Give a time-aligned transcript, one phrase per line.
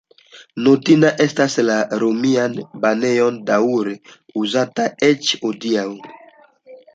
[0.67, 2.45] Notindaj estas la romiaj
[2.85, 3.95] banejoj, daŭre
[4.45, 5.87] uzataj eĉ hodiaŭ.